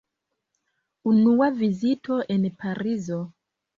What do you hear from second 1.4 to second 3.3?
vizito en Parizo.